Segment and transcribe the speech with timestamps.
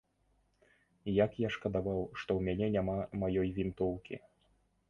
[1.25, 4.15] Як я шкадаваў, што ў мяне няма маёй вінтоўкі.